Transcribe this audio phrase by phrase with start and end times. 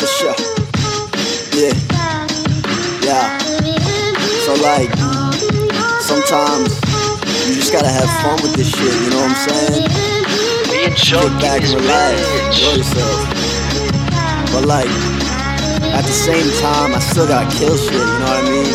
[0.00, 1.76] Yeah.
[3.04, 3.38] Yeah.
[4.46, 4.88] So like,
[6.00, 6.72] sometimes
[7.46, 8.94] you just gotta have fun with this shit.
[9.04, 10.96] You know what I'm saying?
[10.96, 12.16] Chuck back and relax,
[12.46, 13.28] enjoy yourself.
[14.54, 14.88] But like,
[15.92, 17.92] at the same time, I still gotta kill shit.
[17.92, 18.72] You know what I mean?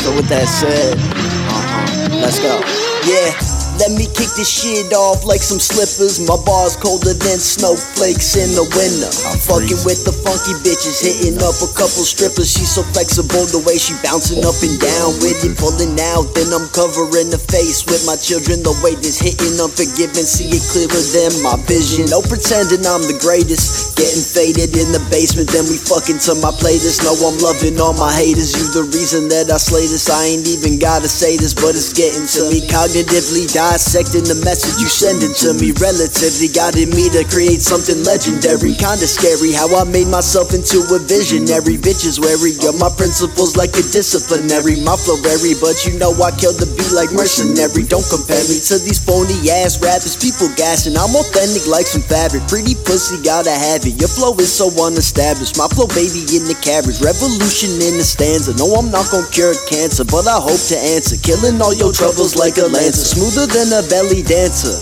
[0.00, 2.60] So with that said, uh-huh, let's go.
[3.08, 3.59] Yeah.
[3.80, 6.20] Let me kick this shit off like some slippers.
[6.28, 9.08] My bars colder than snowflakes in the winter.
[9.24, 12.52] I'm fucking with the funky bitches, hitting up a couple strippers.
[12.52, 16.28] She's so flexible the way she bouncing up and down with it, pulling out.
[16.36, 18.60] Then I'm covering the face with my children.
[18.60, 22.04] The way this hitting, unforgiving, see it clearer than my vision.
[22.12, 23.96] No pretending I'm the greatest.
[23.96, 27.00] Getting faded in the basement, then we fucking to my playlist.
[27.00, 28.52] No, I'm loving all my haters.
[28.52, 30.12] You the reason that I slay this.
[30.12, 34.82] I ain't even gotta say this, but it's getting to me cognitively dissecting the message
[34.82, 35.70] you sending to me.
[35.78, 38.74] Relatively guided me to create something legendary.
[38.74, 41.78] Kinda scary how I made myself into a visionary.
[41.78, 44.82] Bitches wary of my principles like a disciplinary.
[44.82, 47.86] My flow very, but you know I kill the beat like mercenary.
[47.86, 50.18] Don't compare me to these phony ass rappers.
[50.18, 50.98] People gassing.
[50.98, 52.42] I'm authentic like some fabric.
[52.50, 53.94] Pretty pussy, gotta have it.
[54.02, 55.54] Your flow is so unestablished.
[55.54, 56.98] My flow, baby, in the carriage.
[56.98, 58.50] Revolution in the stanza.
[58.58, 61.14] No, I'm not gonna cure cancer, but I hope to answer.
[61.22, 63.06] Killing all your troubles like a lancer.
[63.06, 64.72] Smoother than a belly dancer.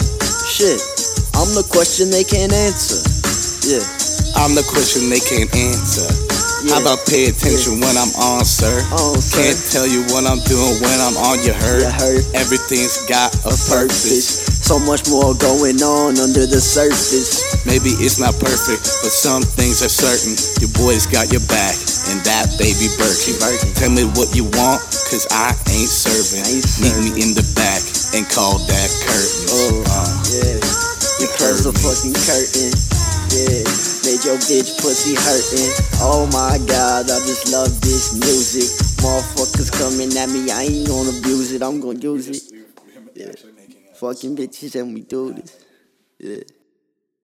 [0.47, 0.79] Shit,
[1.35, 3.03] I'm the question they can't answer.
[3.67, 3.83] Yeah.
[4.39, 6.07] I'm the question they can't answer.
[6.71, 8.71] How about pay attention when I'm on, sir?
[8.95, 9.43] On, sir.
[9.43, 11.83] Can't tell you what I'm doing when I'm on, your heard?
[11.83, 12.23] You heard.
[12.39, 14.47] Everything's got a purpose.
[14.63, 17.67] So much more going on under the surface.
[17.67, 20.39] Maybe it's not perfect, but some things are certain.
[20.63, 21.75] Your boy's got your back,
[22.15, 23.43] and that baby Birkin.
[23.75, 26.47] Tell me what you want, cause I ain't serving.
[26.47, 29.51] Ain't Meet me in the back and call that curtains.
[29.53, 30.57] Oh, Uh, yeah.
[31.21, 32.73] you Because the fucking curtain.
[33.35, 33.61] Yeah.
[34.09, 35.73] Made your bitch pussy hurting.
[36.01, 38.69] Oh my god, I just love this music.
[39.05, 42.43] Motherfuckers coming at me, I ain't gonna abuse it, I'm gonna use it.
[43.15, 43.33] Yeah.
[43.97, 45.57] Fucking bitches and we do this.
[46.19, 46.58] Yeah.